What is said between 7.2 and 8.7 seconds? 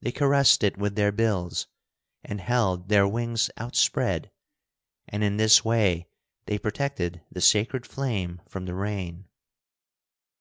the sacred flame from